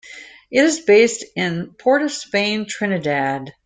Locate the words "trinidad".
2.67-3.53